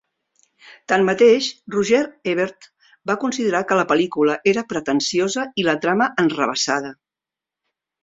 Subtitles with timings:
[0.93, 1.99] Tanmateix, Roger
[2.33, 2.67] Ebert
[3.11, 6.95] va considerar que la pel·lícula era pretensiosa i la trama enrevessada.